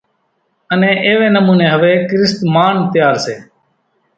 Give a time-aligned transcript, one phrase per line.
[0.73, 3.35] انين ايوي نموني ھوي ڪريست مانَ تيار سي۔